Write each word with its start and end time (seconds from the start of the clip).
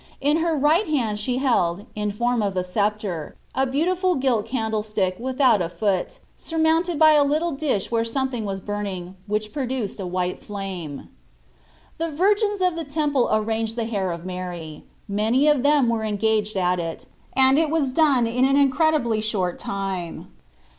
In 0.19 0.37
her 0.37 0.55
right 0.57 0.87
hand 0.87 1.19
she 1.19 1.37
held, 1.37 1.85
in 1.93 2.09
form 2.09 2.41
of 2.41 2.57
a 2.57 2.63
sceptre, 2.63 3.35
a 3.53 3.67
beautiful 3.67 4.15
gilt 4.15 4.47
candlestick, 4.47 5.15
without 5.19 5.61
a 5.61 5.69
foot, 5.69 6.17
surmounted 6.37 6.97
by 6.97 7.11
a 7.11 7.23
little 7.23 7.51
dish 7.51 7.91
where 7.91 8.03
something 8.03 8.43
was 8.43 8.59
burning, 8.59 9.15
which 9.27 9.53
produced 9.53 9.99
a 9.99 10.07
white 10.07 10.43
flame. 10.43 11.09
The 11.99 12.09
virgins 12.09 12.61
of 12.61 12.75
the 12.75 12.83
Temple 12.83 13.29
arranged 13.31 13.75
the 13.75 13.85
hair 13.85 14.11
of 14.11 14.25
Mary 14.25 14.85
many 15.07 15.47
of 15.47 15.61
them 15.61 15.87
were 15.87 16.01
en 16.01 16.15
gaged 16.17 16.55
at 16.57 16.79
it, 16.79 17.05
and 17.33 17.59
it 17.59 17.69
was 17.69 17.93
done 17.93 18.25
in 18.25 18.43
an 18.43 18.57
in 18.57 18.71
credibly 18.71 19.21
short 19.21 19.59
time. 19.59 20.33